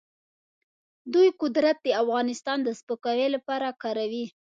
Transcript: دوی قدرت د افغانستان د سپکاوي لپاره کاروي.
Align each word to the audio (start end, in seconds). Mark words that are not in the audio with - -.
دوی 1.13 1.29
قدرت 1.41 1.77
د 1.83 1.87
افغانستان 2.03 2.57
د 2.63 2.69
سپکاوي 2.79 3.27
لپاره 3.35 3.67
کاروي. 3.83 4.25